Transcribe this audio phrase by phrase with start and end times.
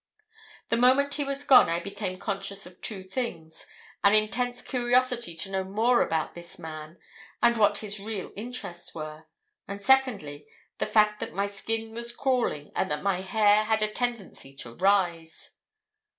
[0.69, 5.63] "The moment he was gone I became conscious of two things—an intense curiosity to know
[5.63, 6.97] more about this man
[7.39, 9.27] and what his real interests were,
[9.67, 10.47] and secondly,
[10.79, 14.73] the fact that my skin was crawling and that my hair had a tendency to
[14.73, 15.51] rise."